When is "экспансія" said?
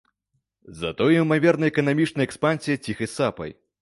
2.29-2.81